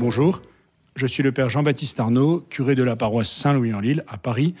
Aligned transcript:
Bonjour, 0.00 0.40
je 0.96 1.06
suis 1.06 1.22
le 1.22 1.30
père 1.30 1.50
Jean-Baptiste 1.50 2.00
Arnaud, 2.00 2.40
curé 2.48 2.74
de 2.74 2.82
la 2.82 2.96
paroisse 2.96 3.30
Saint-Louis-en-Lille 3.30 4.02
à 4.08 4.16
Paris, 4.16 4.54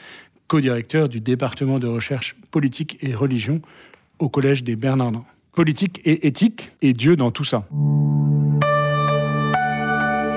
co-directeur 0.48 1.08
du 1.08 1.22
département 1.22 1.78
de 1.78 1.86
recherche 1.86 2.36
politique 2.50 2.98
et 3.00 3.14
religion 3.14 3.62
au 4.18 4.28
Collège 4.28 4.64
des 4.64 4.76
Bernardins. 4.76 5.24
Politique 5.52 6.02
et 6.04 6.26
éthique 6.26 6.72
et 6.82 6.92
Dieu 6.92 7.16
dans 7.16 7.30
tout 7.30 7.44
ça. 7.44 7.66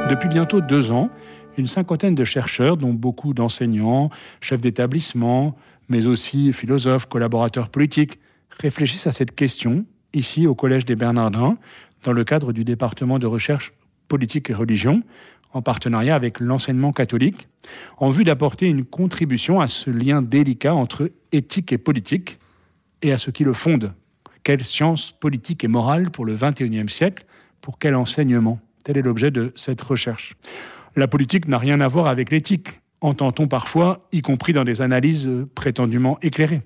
Depuis 0.09 0.29
bientôt 0.29 0.61
deux 0.61 0.93
ans, 0.93 1.09
une 1.57 1.67
cinquantaine 1.67 2.15
de 2.15 2.23
chercheurs, 2.23 2.77
dont 2.77 2.93
beaucoup 2.93 3.33
d'enseignants, 3.33 4.09
chefs 4.39 4.61
d'établissement, 4.61 5.53
mais 5.89 6.05
aussi 6.05 6.53
philosophes, 6.53 7.07
collaborateurs 7.07 7.67
politiques, 7.67 8.19
réfléchissent 8.57 9.07
à 9.07 9.11
cette 9.11 9.35
question, 9.35 9.83
ici 10.13 10.47
au 10.47 10.55
Collège 10.55 10.85
des 10.85 10.95
Bernardins, 10.95 11.57
dans 12.03 12.13
le 12.13 12.23
cadre 12.23 12.53
du 12.53 12.63
département 12.63 13.19
de 13.19 13.27
recherche 13.27 13.73
politique 14.07 14.49
et 14.49 14.53
religion, 14.53 15.03
en 15.53 15.61
partenariat 15.61 16.15
avec 16.15 16.39
l'enseignement 16.39 16.91
catholique, 16.91 17.47
en 17.97 18.09
vue 18.09 18.23
d'apporter 18.23 18.67
une 18.67 18.83
contribution 18.83 19.61
à 19.61 19.67
ce 19.67 19.89
lien 19.89 20.21
délicat 20.21 20.73
entre 20.73 21.11
éthique 21.31 21.71
et 21.71 21.77
politique, 21.77 22.39
et 23.01 23.11
à 23.11 23.17
ce 23.17 23.31
qui 23.31 23.43
le 23.43 23.53
fonde. 23.53 23.93
Quelle 24.43 24.63
science 24.63 25.11
politique 25.11 25.63
et 25.63 25.67
morale 25.67 26.09
pour 26.09 26.25
le 26.25 26.35
XXIe 26.35 26.89
siècle 26.89 27.25
Pour 27.61 27.77
quel 27.77 27.95
enseignement? 27.95 28.59
Tel 28.83 28.97
est 28.97 29.01
l'objet 29.01 29.31
de 29.31 29.51
cette 29.55 29.81
recherche. 29.81 30.35
La 30.95 31.07
politique 31.07 31.47
n'a 31.47 31.57
rien 31.57 31.79
à 31.81 31.87
voir 31.87 32.07
avec 32.07 32.31
l'éthique, 32.31 32.81
entend-on 33.01 33.47
parfois, 33.47 34.07
y 34.11 34.21
compris 34.21 34.53
dans 34.53 34.63
des 34.63 34.81
analyses 34.81 35.29
prétendument 35.55 36.17
éclairées. 36.21 36.61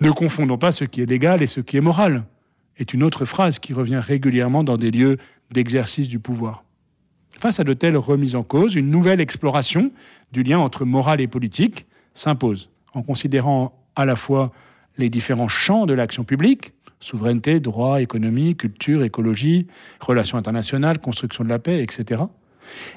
Ne 0.00 0.10
confondons 0.10 0.58
pas 0.58 0.72
ce 0.72 0.84
qui 0.84 1.02
est 1.02 1.06
légal 1.06 1.42
et 1.42 1.46
ce 1.46 1.60
qui 1.60 1.76
est 1.76 1.80
moral, 1.80 2.24
est 2.78 2.94
une 2.94 3.02
autre 3.02 3.24
phrase 3.24 3.58
qui 3.58 3.72
revient 3.72 4.00
régulièrement 4.02 4.64
dans 4.64 4.76
des 4.76 4.90
lieux 4.90 5.16
d'exercice 5.50 6.08
du 6.08 6.18
pouvoir. 6.18 6.64
Face 7.38 7.60
à 7.60 7.64
de 7.64 7.72
telles 7.72 7.96
remises 7.96 8.34
en 8.34 8.42
cause, 8.42 8.74
une 8.74 8.90
nouvelle 8.90 9.20
exploration 9.20 9.92
du 10.32 10.42
lien 10.42 10.58
entre 10.58 10.84
morale 10.84 11.20
et 11.20 11.28
politique 11.28 11.86
s'impose, 12.14 12.70
en 12.94 13.02
considérant 13.02 13.86
à 13.94 14.04
la 14.04 14.16
fois 14.16 14.52
les 14.96 15.08
différents 15.08 15.48
champs 15.48 15.86
de 15.86 15.94
l'action 15.94 16.24
publique, 16.24 16.72
souveraineté, 17.00 17.60
droit, 17.60 18.00
économie, 18.00 18.56
culture, 18.56 19.04
écologie, 19.04 19.68
relations 20.00 20.36
internationales, 20.36 20.98
construction 20.98 21.44
de 21.44 21.48
la 21.48 21.58
paix, 21.58 21.82
etc., 21.82 22.22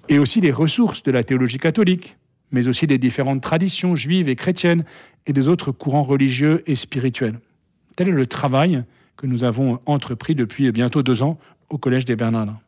et 0.09 0.19
aussi 0.19 0.41
les 0.41 0.51
ressources 0.51 1.03
de 1.03 1.11
la 1.11 1.23
théologie 1.23 1.57
catholique, 1.57 2.17
mais 2.51 2.67
aussi 2.67 2.87
des 2.87 2.97
différentes 2.97 3.41
traditions 3.41 3.95
juives 3.95 4.27
et 4.27 4.35
chrétiennes 4.35 4.83
et 5.27 5.33
des 5.33 5.47
autres 5.47 5.71
courants 5.71 6.03
religieux 6.03 6.63
et 6.65 6.75
spirituels. 6.75 7.39
Tel 7.95 8.09
est 8.09 8.11
le 8.11 8.25
travail 8.25 8.83
que 9.15 9.27
nous 9.27 9.43
avons 9.43 9.79
entrepris 9.85 10.35
depuis 10.35 10.71
bientôt 10.71 11.03
deux 11.03 11.21
ans 11.21 11.39
au 11.71 11.77
Collège 11.77 12.05
des 12.05 12.15
Bernardins. 12.15 12.59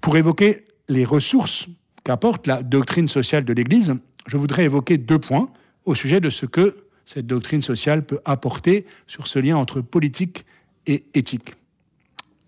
Pour 0.00 0.16
évoquer 0.16 0.66
les 0.88 1.04
ressources 1.04 1.66
qu'apporte 2.02 2.46
la 2.46 2.62
doctrine 2.62 3.08
sociale 3.08 3.44
de 3.44 3.52
l'Église, 3.52 3.94
je 4.26 4.36
voudrais 4.36 4.64
évoquer 4.64 4.98
deux 4.98 5.18
points 5.18 5.50
au 5.84 5.94
sujet 5.94 6.20
de 6.20 6.30
ce 6.30 6.46
que 6.46 6.84
cette 7.04 7.26
doctrine 7.26 7.62
sociale 7.62 8.04
peut 8.04 8.20
apporter 8.24 8.86
sur 9.06 9.26
ce 9.26 9.38
lien 9.38 9.56
entre 9.56 9.80
politique 9.80 10.44
et 10.86 11.04
éthique. 11.14 11.54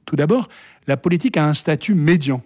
Tout 0.07 0.17
d'abord, 0.17 0.49
la 0.87 0.97
politique 0.97 1.37
a 1.37 1.45
un 1.45 1.53
statut 1.53 1.95
médian, 1.95 2.43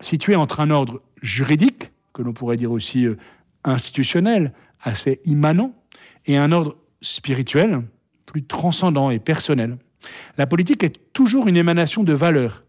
situé 0.00 0.36
entre 0.36 0.60
un 0.60 0.70
ordre 0.70 1.02
juridique, 1.22 1.92
que 2.12 2.22
l'on 2.22 2.32
pourrait 2.32 2.56
dire 2.56 2.72
aussi 2.72 3.06
euh, 3.06 3.16
institutionnel, 3.64 4.52
assez 4.82 5.20
immanent, 5.24 5.74
et 6.26 6.36
un 6.36 6.52
ordre 6.52 6.76
spirituel, 7.00 7.82
plus 8.26 8.44
transcendant 8.44 9.10
et 9.10 9.18
personnel. 9.18 9.78
La 10.36 10.46
politique 10.46 10.84
est 10.84 11.12
toujours 11.12 11.48
une 11.48 11.56
émanation 11.56 12.04
de 12.04 12.12
valeurs, 12.12 12.64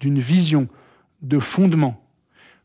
d'une 0.00 0.18
vision, 0.18 0.68
de 1.22 1.38
fondement. 1.38 2.04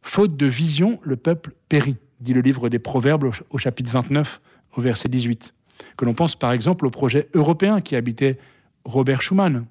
Faute 0.01 0.35
de 0.37 0.45
vision, 0.45 0.99
le 1.03 1.15
peuple 1.15 1.53
périt, 1.69 1.97
dit 2.19 2.33
le 2.33 2.41
livre 2.41 2.69
des 2.69 2.79
Proverbes 2.79 3.31
au 3.49 3.57
chapitre 3.57 3.91
29 3.91 4.41
au 4.75 4.81
verset 4.81 5.09
18. 5.09 5.53
Que 5.95 6.05
l'on 6.05 6.13
pense 6.13 6.35
par 6.35 6.51
exemple 6.51 6.85
au 6.85 6.89
projet 6.89 7.27
européen 7.33 7.81
qui 7.81 7.95
habitait 7.95 8.37
Robert 8.85 9.21
Schuman. 9.21 9.65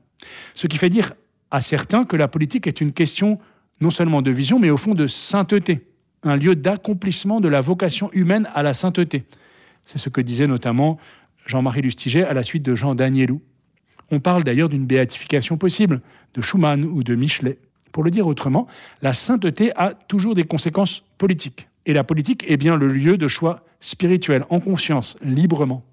Ce 0.54 0.66
qui 0.66 0.78
fait 0.78 0.90
dire 0.90 1.14
à 1.50 1.60
certains 1.60 2.04
que 2.04 2.16
la 2.16 2.28
politique 2.28 2.66
est 2.66 2.80
une 2.80 2.92
question 2.92 3.38
non 3.80 3.90
seulement 3.90 4.22
de 4.22 4.30
vision, 4.30 4.58
mais 4.58 4.70
au 4.70 4.76
fond 4.76 4.94
de 4.94 5.06
sainteté, 5.06 5.86
un 6.22 6.36
lieu 6.36 6.56
d'accomplissement 6.56 7.40
de 7.40 7.48
la 7.48 7.60
vocation 7.60 8.10
humaine 8.12 8.48
à 8.54 8.62
la 8.62 8.74
sainteté. 8.74 9.24
C'est 9.82 9.98
ce 9.98 10.08
que 10.08 10.20
disait 10.20 10.46
notamment 10.46 10.98
Jean-Marie 11.46 11.82
Lustiger 11.82 12.24
à 12.24 12.32
la 12.34 12.42
suite 12.42 12.62
de 12.62 12.74
Jean 12.74 12.94
Danielou. 12.94 13.40
On 14.10 14.20
parle 14.20 14.44
d'ailleurs 14.44 14.68
d'une 14.68 14.86
béatification 14.86 15.56
possible, 15.56 16.00
de 16.34 16.40
Schumann 16.40 16.84
ou 16.84 17.02
de 17.02 17.14
Michelet. 17.14 17.58
Pour 17.92 18.04
le 18.04 18.10
dire 18.10 18.26
autrement, 18.26 18.66
la 19.02 19.12
sainteté 19.12 19.72
a 19.76 19.94
toujours 19.94 20.34
des 20.34 20.44
conséquences 20.44 21.02
politiques. 21.18 21.68
Et 21.86 21.92
la 21.92 22.04
politique 22.04 22.48
est 22.50 22.56
bien 22.56 22.76
le 22.76 22.88
lieu 22.88 23.16
de 23.16 23.28
choix 23.28 23.64
spirituel, 23.80 24.44
en 24.50 24.60
conscience, 24.60 25.16
librement. 25.22 25.84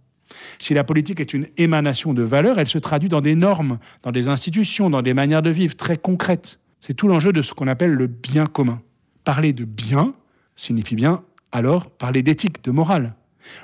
Si 0.60 0.74
la 0.74 0.84
politique 0.84 1.20
est 1.20 1.34
une 1.34 1.48
émanation 1.58 2.14
de 2.14 2.24
valeurs, 2.24 2.60
elle 2.60 2.68
se 2.68 2.80
traduit 2.80 3.10
dans 3.10 3.22
des 3.22 3.36
normes, 3.36 3.78
dans 4.02 4.12
des 4.12 4.28
institutions, 4.28 4.90
dans 4.90 5.02
des 5.02 5.14
manières 5.14 5.44
de 5.44 5.52
vivre 5.52 5.76
très 5.76 5.98
concrètes. 5.98 6.60
C'est 6.80 6.94
tout 6.94 7.08
l'enjeu 7.08 7.32
de 7.32 7.42
ce 7.42 7.54
qu'on 7.54 7.68
appelle 7.68 7.92
le 7.92 8.08
bien 8.08 8.48
commun. 8.48 8.82
Parler 9.24 9.54
de 9.54 9.64
bien 9.64 10.14
signifie 10.56 10.96
bien 10.96 11.24
alors 11.54 11.90
parler 11.90 12.24
d'éthique, 12.24 12.64
de 12.64 12.72
morale. 12.72 13.14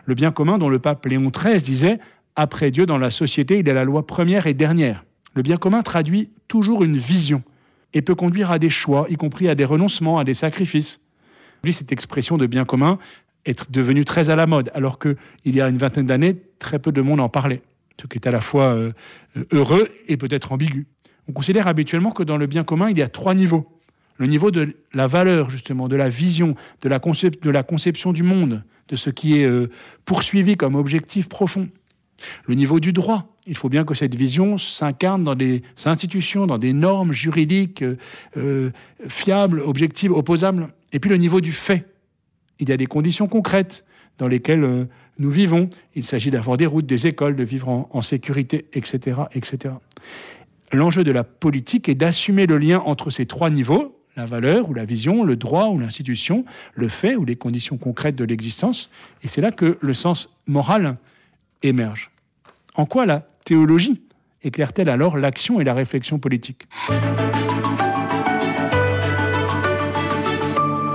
Le 0.06 0.14
bien 0.14 0.32
commun 0.32 0.58
dont 0.58 0.70
le 0.70 0.80
pape 0.80 1.06
Léon 1.06 1.32
XIII 1.36 1.62
disait 1.62 2.00
Après 2.42 2.72
Dieu, 2.72 2.86
dans 2.86 2.98
la 2.98 3.12
société, 3.12 3.60
il 3.60 3.68
est 3.68 3.74
la 3.74 3.84
loi 3.84 4.08
première 4.08 4.48
et 4.48 4.54
dernière. 4.54 5.04
Le 5.34 5.42
bien 5.42 5.58
commun 5.58 5.82
traduit 5.82 6.30
toujours 6.48 6.86
une 6.86 6.96
vision 6.96 7.44
et 7.94 8.02
peut 8.02 8.16
conduire 8.16 8.50
à 8.50 8.60
des 8.60 8.70
choix, 8.70 9.08
y 9.10 9.16
compris 9.16 9.50
à 9.50 9.56
des 9.56 9.66
renoncements, 9.66 10.20
à 10.20 10.24
des 10.24 10.34
sacrifices. 10.34 11.02
Lui, 11.66 11.74
cette 11.74 11.92
expression 11.92 12.38
de 12.38 12.46
bien 12.46 12.64
commun 12.64 12.98
est 13.44 13.70
devenue 13.70 14.06
très 14.06 14.30
à 14.30 14.38
la 14.38 14.48
mode, 14.48 14.72
alors 14.74 15.00
qu'il 15.00 15.18
y 15.44 15.60
a 15.60 15.68
une 15.68 15.78
vingtaine 15.78 16.06
d'années, 16.06 16.38
très 16.60 16.80
peu 16.80 16.94
de 16.94 17.02
monde 17.02 17.20
en 17.20 17.28
parlait, 17.28 17.62
ce 18.02 18.08
qui 18.08 18.18
est 18.18 18.26
à 18.26 18.32
la 18.32 18.40
fois 18.40 18.68
euh, 18.68 18.94
heureux 19.52 19.90
et 20.08 20.16
peut-être 20.16 20.54
ambigu. 20.54 20.88
On 21.28 21.34
considère 21.34 21.68
habituellement 21.68 22.12
que 22.12 22.24
dans 22.24 22.38
le 22.38 22.48
bien 22.48 22.64
commun, 22.64 22.90
il 22.90 22.98
y 22.98 23.02
a 23.02 23.10
trois 23.10 23.34
niveaux. 23.34 23.68
Le 24.16 24.28
niveau 24.28 24.50
de 24.50 24.78
la 24.94 25.08
valeur, 25.08 25.50
justement, 25.50 25.90
de 25.90 25.98
la 25.98 26.08
vision, 26.08 26.56
de 26.84 26.88
la, 26.88 27.00
de 27.00 27.50
la 27.50 27.64
conception 27.64 28.14
du 28.14 28.24
monde, 28.24 28.64
de 28.88 28.96
ce 28.96 29.10
qui 29.10 29.42
est 29.42 29.46
euh, 29.46 29.70
poursuivi 30.06 30.56
comme 30.56 30.76
objectif 30.76 31.28
profond. 31.28 31.68
Le 32.46 32.56
niveau 32.56 32.80
du 32.80 32.94
droit. 32.94 33.36
Il 33.48 33.56
faut 33.56 33.70
bien 33.70 33.84
que 33.84 33.94
cette 33.94 34.16
vision 34.16 34.58
s'incarne 34.58 35.24
dans 35.24 35.36
des 35.36 35.64
institutions, 35.86 36.46
dans 36.46 36.58
des 36.58 36.74
normes 36.74 37.12
juridiques 37.12 37.84
euh, 38.38 38.72
fiables, 39.08 39.62
objectives, 39.62 40.12
opposables. 40.12 40.70
Et 40.94 41.00
puis 41.00 41.10
le 41.10 41.18
niveau 41.18 41.42
du 41.42 41.52
fait. 41.52 41.86
Il 42.60 42.70
y 42.70 42.72
a 42.72 42.78
des 42.78 42.86
conditions 42.86 43.28
concrètes 43.28 43.86
dans 44.18 44.28
lesquelles 44.28 44.64
euh, 44.64 44.86
nous 45.18 45.32
vivons. 45.32 45.70
Il 45.96 46.06
s'agit 46.06 46.32
d'avoir 46.32 46.58
des 46.58 46.66
routes, 46.66 46.86
des 46.86 47.08
écoles, 47.08 47.36
de 47.36 47.44
vivre 47.44 47.70
en, 47.70 47.90
en 47.92 48.02
sécurité, 48.02 48.66
etc., 48.74 49.22
etc. 49.34 49.76
L'enjeu 50.72 51.04
de 51.04 51.12
la 51.12 51.24
politique 51.24 51.90
est 51.90 51.96
d'assumer 51.96 52.46
le 52.46 52.58
lien 52.58 52.80
entre 52.80 53.10
ces 53.10 53.26
trois 53.26 53.50
niveaux, 53.50 54.00
la 54.16 54.26
valeur 54.26 54.70
ou 54.70 54.74
la 54.74 54.86
vision, 54.86 55.24
le 55.24 55.36
droit 55.36 55.68
ou 55.68 55.80
l'institution, 55.80 56.46
le 56.76 56.90
fait 56.90 57.16
ou 57.16 57.26
les 57.26 57.36
conditions 57.36 57.78
concrètes 57.78 58.16
de 58.16 58.26
l'existence. 58.26 58.90
Et 59.24 59.28
c'est 59.28 59.42
là 59.42 59.52
que 59.52 59.78
le 59.82 59.94
sens 59.94 60.30
moral 60.46 60.98
émerge. 61.64 62.12
En 62.76 62.86
quoi 62.86 63.06
la 63.06 63.28
théologie 63.46 64.02
éclaire-t-elle 64.44 64.90
alors 64.90 65.18
l'action 65.18 65.60
et 65.60 65.64
la 65.64 65.74
réflexion 65.74 66.20
politique? 66.20 66.68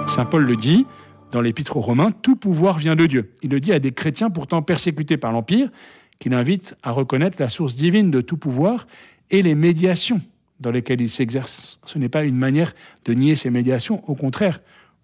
Saint 0.06 0.24
Paul 0.24 0.44
le 0.44 0.56
dit 0.56 0.86
dans 1.32 1.40
l'Épître 1.40 1.76
aux 1.76 1.80
Romains, 1.80 2.12
tout 2.12 2.36
pouvoir 2.36 2.78
vient 2.78 2.94
de 2.94 3.06
Dieu. 3.06 3.32
Il 3.42 3.50
le 3.50 3.58
dit 3.58 3.72
à 3.72 3.80
des 3.80 3.90
chrétiens 3.90 4.30
pourtant 4.30 4.62
persécutés 4.62 5.16
par 5.16 5.32
l'Empire, 5.32 5.68
qu'il 6.20 6.32
invite 6.32 6.76
à 6.84 6.92
reconnaître 6.92 7.38
la 7.40 7.48
source 7.48 7.74
divine 7.74 8.12
de 8.12 8.20
tout 8.20 8.36
pouvoir 8.36 8.86
et 9.30 9.42
les 9.42 9.56
médiations 9.56 10.20
dans 10.60 10.70
lesquelles 10.70 11.00
il 11.00 11.10
s'exerce. 11.10 11.80
Ce 11.84 11.98
n'est 11.98 12.08
pas 12.08 12.22
une 12.22 12.36
manière 12.36 12.72
de 13.04 13.14
nier 13.14 13.34
ces 13.34 13.50
médiations, 13.50 14.08
au 14.08 14.14
contraire, 14.14 14.60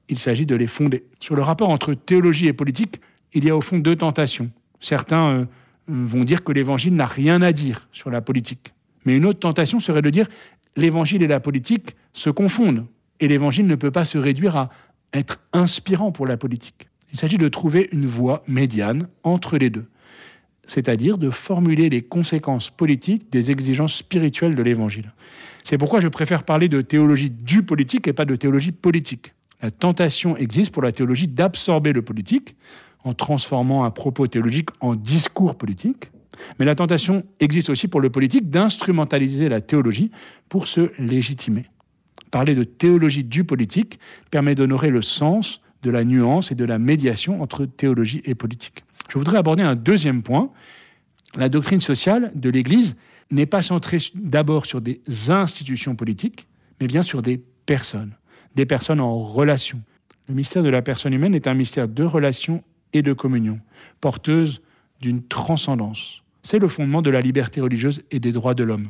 il 0.09 0.19
s'agit 0.19 0.47
de 0.47 0.55
les 0.55 0.69
fonder. 0.69 1.05
Sur 1.19 1.35
le 1.35 1.43
rapport 1.43 1.71
entre 1.71 1.95
théologie 1.95 2.47
et 2.47 2.53
politique, 2.53 3.01
il 3.33 3.45
y 3.45 3.51
a 3.51 3.57
au 3.57 3.61
fond 3.61 3.79
deux 3.79 3.97
tentations. 3.97 4.51
Certains 4.81 5.29
euh, 5.31 5.45
vont 5.89 6.25
dire 6.25 6.43
que 6.43 6.53
l'Évangile 6.53 6.95
n'a 6.95 7.07
rien 7.07 7.43
à 7.43 7.53
dire 7.53 7.89
sur 7.93 8.11
la 8.11 8.21
politique. 8.21 8.73
Mais 9.05 9.17
une 9.17 9.27
autre 9.27 9.39
tentation 9.39 9.79
serait 9.81 10.03
de 10.03 10.11
dire 10.11 10.29
l'Évangile 10.77 11.23
et 11.23 11.27
la 11.27 11.41
politique 11.41 11.97
se 12.13 12.31
confondent. 12.31 12.87
Et 13.21 13.29
l'Évangile 13.29 13.67
ne 13.67 13.75
peut 13.75 13.91
pas 13.91 14.05
se 14.05 14.19
réduire 14.19 14.57
à 14.57 14.71
être 15.13 15.41
inspirant 15.53 16.13
pour 16.13 16.27
la 16.27 16.37
politique. 16.37 16.89
Il 17.13 17.19
s'agit 17.19 17.39
de 17.39 17.49
trouver 17.49 17.89
une 17.93 18.07
voie 18.07 18.43
médiane 18.47 19.09
entre 19.25 19.59
les 19.59 19.69
deux, 19.69 19.87
c'est-à-dire 20.67 21.19
de 21.19 21.31
formuler 21.31 21.89
les 21.89 22.03
conséquences 22.03 22.71
politiques 22.71 23.31
des 23.33 23.51
exigences 23.51 23.97
spirituelles 23.97 24.55
de 24.55 24.63
l'Évangile. 24.63 25.13
C'est 25.65 25.77
pourquoi 25.77 26.01
je 26.01 26.09
préfère 26.09 26.45
parler 26.45 26.69
de 26.69 26.81
théologie 26.81 27.31
du 27.31 27.63
politique 27.63 28.07
et 28.07 28.13
pas 28.13 28.25
de 28.25 28.37
théologie 28.37 28.73
politique. 28.73 29.35
La 29.63 29.71
tentation 29.71 30.37
existe 30.37 30.73
pour 30.73 30.83
la 30.83 30.93
théologie 30.93 31.29
d'absorber 31.29 31.93
le 31.93 32.03
politique 32.03 32.57
en 33.05 33.15
transformant 33.15 33.85
un 33.85 33.91
propos 33.91 34.27
théologique 34.27 34.71
en 34.81 34.95
discours 34.95 35.57
politique, 35.57 36.11
mais 36.59 36.65
la 36.65 36.75
tentation 36.75 37.25
existe 37.39 37.71
aussi 37.71 37.89
pour 37.89 38.01
le 38.01 38.11
politique 38.11 38.51
d'instrumentaliser 38.51 39.49
la 39.49 39.61
théologie 39.61 40.11
pour 40.49 40.69
se 40.69 40.91
légitimer. 40.99 41.67
Parler 42.31 42.55
de 42.55 42.65
théologie 42.65 43.25
du 43.25 43.45
politique 43.45 43.99
permet 44.31 44.55
d'honorer 44.55 44.91
le 44.91 45.03
sens 45.03 45.61
de 45.83 45.91
la 45.91 46.05
nuance 46.05 46.53
et 46.53 46.55
de 46.55 46.65
la 46.65 46.79
médiation 46.79 47.43
entre 47.43 47.65
théologie 47.65 48.23
et 48.25 48.35
politique. 48.35 48.85
Je 49.09 49.19
voudrais 49.19 49.39
aborder 49.39 49.63
un 49.63 49.75
deuxième 49.75 50.23
point. 50.23 50.51
La 51.37 51.49
doctrine 51.49 51.81
sociale 51.81 52.31
de 52.35 52.51
l'Église 52.51 52.97
n'est 53.31 53.47
pas 53.47 53.63
centrée 53.63 53.99
d'abord 54.15 54.67
sur 54.67 54.81
des 54.81 55.01
institutions 55.31 55.97
politiques, 55.97 56.47
mais 56.81 56.87
bien 56.87 57.03
sur 57.03 57.23
des 57.23 57.43
personnes, 57.67 58.15
des 58.55 58.67
personnes 58.67 59.01
en 59.01 59.19
relation. 59.19 59.81
Le 60.29 60.35
mystère 60.35 60.63
de 60.63 60.69
la 60.69 60.83
personne 60.83 61.13
humaine 61.13 61.35
est 61.35 61.49
un 61.49 61.55
mystère 61.55 61.89
de 61.89 62.05
relation 62.05 62.63
et 62.93 63.03
de 63.03 63.13
communion, 63.13 63.61
porteuse 64.01 64.61
d'une 65.01 65.23
transcendance. 65.23 66.23
C'est 66.43 66.59
le 66.59 66.69
fondement 66.69 67.03
de 67.03 67.11
la 67.11 67.21
liberté 67.21 67.61
religieuse 67.61 68.03
et 68.11 68.21
des 68.21 68.33
droits 68.33 68.55
de 68.55 68.65
l'homme. 68.65 68.89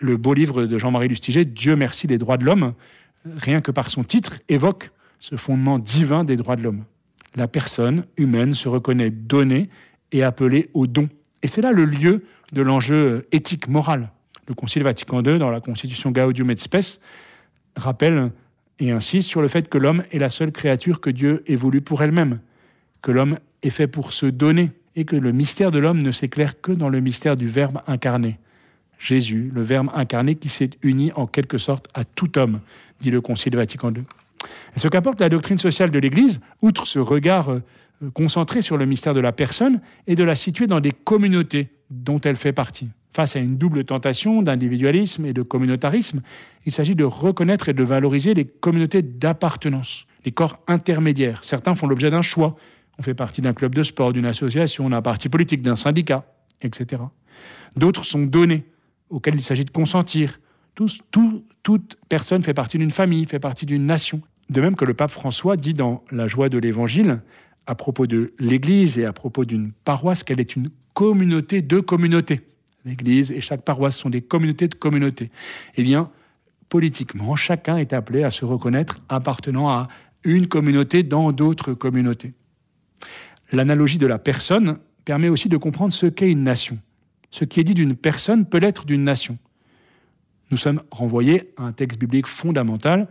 Le 0.00 0.16
beau 0.16 0.34
livre 0.34 0.64
de 0.64 0.78
Jean-Marie 0.78 1.08
Lustiger, 1.08 1.44
Dieu 1.44 1.76
merci 1.76 2.06
des 2.06 2.18
droits 2.18 2.36
de 2.36 2.44
l'homme, 2.44 2.74
rien 3.24 3.60
que 3.60 3.70
par 3.70 3.90
son 3.90 4.04
titre, 4.04 4.40
évoque 4.48 4.90
ce 5.18 5.36
fondement 5.36 5.78
divin 5.78 6.24
des 6.24 6.36
droits 6.36 6.56
de 6.56 6.62
l'homme. 6.62 6.84
La 7.34 7.48
personne 7.48 8.04
humaine 8.16 8.54
se 8.54 8.68
reconnaît 8.68 9.10
donnée 9.10 9.68
et 10.12 10.22
appelée 10.22 10.70
au 10.74 10.86
don. 10.86 11.08
Et 11.42 11.48
c'est 11.48 11.60
là 11.60 11.72
le 11.72 11.84
lieu 11.84 12.24
de 12.52 12.62
l'enjeu 12.62 13.26
éthique 13.32 13.68
moral. 13.68 14.10
Le 14.46 14.54
Concile 14.54 14.82
Vatican 14.82 15.22
II, 15.22 15.38
dans 15.38 15.50
la 15.50 15.60
Constitution 15.60 16.10
Gaudium 16.10 16.50
et 16.50 16.56
Spes, 16.56 17.00
rappelle 17.76 18.30
et 18.78 18.90
insiste 18.90 19.28
sur 19.28 19.42
le 19.42 19.48
fait 19.48 19.68
que 19.68 19.78
l'homme 19.78 20.04
est 20.12 20.18
la 20.18 20.30
seule 20.30 20.52
créature 20.52 21.00
que 21.00 21.10
Dieu 21.10 21.42
ait 21.46 21.56
voulu 21.56 21.80
pour 21.80 22.02
elle-même, 22.02 22.38
que 23.02 23.12
l'homme 23.12 23.38
est 23.62 23.70
fait 23.70 23.86
pour 23.86 24.12
se 24.12 24.26
donner, 24.26 24.70
et 24.96 25.04
que 25.04 25.14
le 25.14 25.30
mystère 25.30 25.70
de 25.70 25.78
l'homme 25.78 26.02
ne 26.02 26.10
s'éclaire 26.10 26.60
que 26.60 26.72
dans 26.72 26.88
le 26.88 27.00
mystère 27.00 27.36
du 27.36 27.46
Verbe 27.46 27.80
incarné. 27.86 28.38
Jésus, 28.98 29.50
le 29.54 29.62
Verbe 29.62 29.90
incarné 29.94 30.34
qui 30.34 30.48
s'est 30.48 30.70
uni 30.82 31.12
en 31.14 31.28
quelque 31.28 31.56
sorte 31.56 31.86
à 31.94 32.04
tout 32.04 32.36
homme, 32.36 32.60
dit 33.00 33.12
le 33.12 33.20
Concile 33.20 33.54
Vatican 33.54 33.92
II. 33.94 34.02
Ce 34.76 34.88
qu'apporte 34.88 35.20
la 35.20 35.28
doctrine 35.28 35.58
sociale 35.58 35.90
de 35.90 35.98
l'Église, 36.00 36.40
outre 36.62 36.86
ce 36.86 36.98
regard 36.98 37.50
euh, 37.50 37.62
concentré 38.12 38.60
sur 38.60 38.76
le 38.76 38.86
mystère 38.86 39.14
de 39.14 39.20
la 39.20 39.32
personne, 39.32 39.80
est 40.06 40.16
de 40.16 40.24
la 40.24 40.34
situer 40.34 40.66
dans 40.66 40.80
des 40.80 40.92
communautés 40.92 41.68
dont 41.90 42.20
elle 42.20 42.36
fait 42.36 42.52
partie? 42.52 42.88
Face 43.12 43.36
à 43.36 43.38
une 43.38 43.56
double 43.56 43.84
tentation 43.84 44.42
d'individualisme 44.42 45.26
et 45.26 45.32
de 45.32 45.42
communautarisme, 45.42 46.22
il 46.66 46.72
s'agit 46.72 46.94
de 46.94 47.04
reconnaître 47.04 47.68
et 47.68 47.72
de 47.72 47.82
valoriser 47.82 48.34
les 48.34 48.44
communautés 48.44 49.02
d'appartenance, 49.02 50.06
les 50.24 50.32
corps 50.32 50.60
intermédiaires. 50.66 51.40
Certains 51.42 51.74
font 51.74 51.86
l'objet 51.86 52.10
d'un 52.10 52.22
choix, 52.22 52.56
on 52.98 53.02
fait 53.02 53.14
partie 53.14 53.40
d'un 53.40 53.52
club 53.52 53.74
de 53.74 53.82
sport, 53.82 54.12
d'une 54.12 54.26
association, 54.26 54.90
d'un 54.90 55.02
parti 55.02 55.28
politique, 55.28 55.62
d'un 55.62 55.76
syndicat, 55.76 56.24
etc. 56.62 57.02
D'autres 57.76 58.04
sont 58.04 58.22
donnés, 58.22 58.64
auxquels 59.10 59.36
il 59.36 59.42
s'agit 59.42 59.64
de 59.64 59.70
consentir. 59.70 60.40
toute 60.74 61.98
personne 62.08 62.42
fait 62.42 62.54
partie 62.54 62.78
d'une 62.78 62.90
famille, 62.90 63.24
fait 63.26 63.38
partie 63.38 63.66
d'une 63.66 63.86
nation. 63.86 64.20
De 64.50 64.60
même 64.60 64.76
que 64.76 64.84
le 64.84 64.94
pape 64.94 65.10
François 65.10 65.56
dit 65.56 65.74
dans 65.74 66.02
La 66.10 66.26
joie 66.26 66.48
de 66.48 66.58
l'Évangile, 66.58 67.20
à 67.66 67.74
propos 67.74 68.06
de 68.06 68.32
l'Église 68.38 68.98
et 68.98 69.04
à 69.04 69.12
propos 69.12 69.44
d'une 69.44 69.72
paroisse, 69.84 70.24
qu'elle 70.24 70.40
est 70.40 70.56
une 70.56 70.70
communauté 70.94 71.62
de 71.62 71.80
communautés. 71.80 72.40
L'Église 72.84 73.30
et 73.30 73.40
chaque 73.40 73.62
paroisse 73.62 73.96
sont 73.96 74.10
des 74.10 74.22
communautés 74.22 74.68
de 74.68 74.74
communautés. 74.74 75.30
Eh 75.76 75.82
bien, 75.82 76.10
politiquement, 76.68 77.36
chacun 77.36 77.76
est 77.76 77.92
appelé 77.92 78.24
à 78.24 78.30
se 78.30 78.44
reconnaître 78.44 79.00
appartenant 79.08 79.68
à 79.68 79.88
une 80.24 80.48
communauté 80.48 81.02
dans 81.02 81.30
d'autres 81.32 81.74
communautés. 81.74 82.32
L'analogie 83.52 83.98
de 83.98 84.06
la 84.06 84.18
personne 84.18 84.78
permet 85.04 85.28
aussi 85.28 85.48
de 85.48 85.56
comprendre 85.56 85.92
ce 85.92 86.06
qu'est 86.06 86.30
une 86.30 86.44
nation. 86.44 86.78
Ce 87.30 87.44
qui 87.44 87.60
est 87.60 87.64
dit 87.64 87.74
d'une 87.74 87.96
personne 87.96 88.46
peut 88.46 88.58
l'être 88.58 88.84
d'une 88.84 89.04
nation. 89.04 89.38
Nous 90.50 90.56
sommes 90.56 90.82
renvoyés 90.90 91.52
à 91.56 91.64
un 91.64 91.72
texte 91.72 91.98
biblique 91.98 92.26
fondamental 92.26 93.08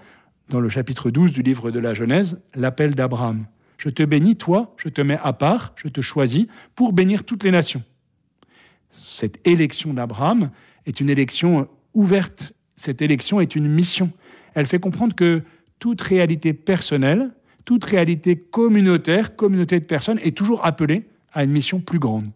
dans 0.50 0.60
le 0.60 0.70
chapitre 0.70 1.12
12 1.12 1.32
du 1.32 1.42
livre 1.42 1.72
de 1.72 1.80
la 1.80 1.94
Genèse, 1.94 2.40
l'appel 2.56 2.96
d'Abraham. 2.96 3.46
Je 3.78 3.90
te 3.90 4.04
bénis, 4.04 4.36
toi, 4.36 4.74
je 4.78 4.90
te 4.90 5.02
mets 5.02 5.20
à 5.24 5.34
part, 5.34 5.74
je 5.76 5.88
te 5.88 6.02
choisis 6.02 6.48
pour 6.76 6.94
bénir 6.94 7.24
toutes 7.24 7.44
les 7.44 7.52
nations. 7.52 7.84
Cette 8.90 9.46
élection 9.48 9.94
d'Abraham 9.94 10.50
est 10.86 11.00
une 11.00 11.10
élection 11.10 11.68
ouverte, 11.94 12.54
cette 12.76 13.02
élection 13.02 13.40
est 13.40 13.56
une 13.56 13.68
mission. 13.68 14.12
Elle 14.56 14.66
fait 14.66 14.80
comprendre 14.80 15.16
que 15.16 15.44
toute 15.80 16.02
réalité 16.02 16.54
personnelle 16.54 17.32
toute 17.68 17.84
réalité 17.84 18.38
communautaire, 18.38 19.36
communauté 19.36 19.78
de 19.82 19.84
personnes, 19.84 20.20
est 20.24 20.36
toujours 20.36 20.66
appelée 20.66 21.04
à 21.34 21.44
une 21.44 21.52
mission 21.52 21.82
plus 21.82 22.00
grande. 22.00 22.30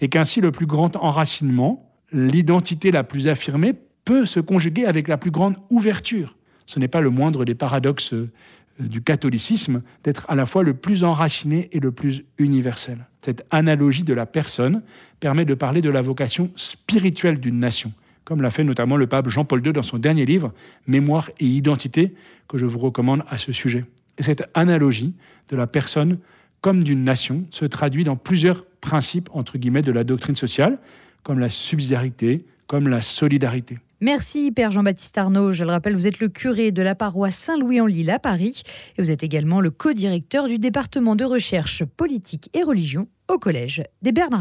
Et 0.00 0.08
qu'ainsi 0.08 0.40
le 0.40 0.52
plus 0.52 0.64
grand 0.64 0.96
enracinement, 0.96 1.92
l'identité 2.12 2.90
la 2.90 3.04
plus 3.04 3.28
affirmée, 3.28 3.74
peut 4.06 4.24
se 4.24 4.40
conjuguer 4.40 4.86
avec 4.86 5.06
la 5.06 5.18
plus 5.18 5.30
grande 5.30 5.56
ouverture. 5.68 6.34
Ce 6.64 6.78
n'est 6.78 6.88
pas 6.88 7.02
le 7.02 7.10
moindre 7.10 7.44
des 7.44 7.54
paradoxes 7.54 8.14
euh, 8.14 8.30
du 8.78 9.02
catholicisme 9.02 9.82
d'être 10.02 10.24
à 10.30 10.34
la 10.34 10.46
fois 10.46 10.62
le 10.62 10.72
plus 10.72 11.04
enraciné 11.04 11.68
et 11.72 11.78
le 11.78 11.92
plus 11.92 12.24
universel. 12.38 13.06
Cette 13.22 13.46
analogie 13.50 14.04
de 14.04 14.14
la 14.14 14.24
personne 14.24 14.80
permet 15.20 15.44
de 15.44 15.52
parler 15.52 15.82
de 15.82 15.90
la 15.90 16.00
vocation 16.00 16.50
spirituelle 16.56 17.38
d'une 17.38 17.58
nation, 17.58 17.92
comme 18.24 18.40
l'a 18.40 18.50
fait 18.50 18.64
notamment 18.64 18.96
le 18.96 19.06
pape 19.06 19.28
Jean-Paul 19.28 19.64
II 19.66 19.74
dans 19.74 19.82
son 19.82 19.98
dernier 19.98 20.24
livre, 20.24 20.54
Mémoire 20.86 21.30
et 21.38 21.44
identité, 21.44 22.14
que 22.48 22.56
je 22.56 22.64
vous 22.64 22.78
recommande 22.78 23.24
à 23.28 23.36
ce 23.36 23.52
sujet. 23.52 23.84
Et 24.20 24.22
cette 24.22 24.48
analogie 24.52 25.14
de 25.48 25.56
la 25.56 25.66
personne 25.66 26.18
comme 26.60 26.84
d'une 26.84 27.04
nation 27.04 27.46
se 27.50 27.64
traduit 27.64 28.04
dans 28.04 28.16
plusieurs 28.16 28.66
principes, 28.66 29.30
entre 29.32 29.56
guillemets, 29.56 29.80
de 29.80 29.92
la 29.92 30.04
doctrine 30.04 30.36
sociale, 30.36 30.78
comme 31.22 31.38
la 31.38 31.48
subsidiarité, 31.48 32.44
comme 32.66 32.86
la 32.86 33.00
solidarité. 33.00 33.78
Merci 34.02 34.52
Père 34.52 34.70
Jean-Baptiste 34.70 35.16
Arnaud. 35.16 35.54
Je 35.54 35.64
le 35.64 35.70
rappelle, 35.70 35.94
vous 35.94 36.06
êtes 36.06 36.20
le 36.20 36.28
curé 36.28 36.70
de 36.70 36.82
la 36.82 36.94
paroisse 36.94 37.34
Saint-Louis-en-Lille 37.34 38.10
à 38.10 38.18
Paris 38.18 38.62
et 38.96 39.02
vous 39.02 39.10
êtes 39.10 39.22
également 39.22 39.60
le 39.60 39.70
co-directeur 39.70 40.48
du 40.48 40.58
département 40.58 41.16
de 41.16 41.24
recherche 41.24 41.84
politique 41.84 42.50
et 42.52 42.62
religion 42.62 43.06
au 43.28 43.38
Collège 43.38 43.82
des 44.02 44.12
Bernardins. 44.12 44.38